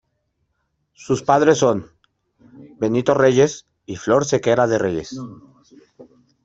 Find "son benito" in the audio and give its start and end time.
1.59-3.13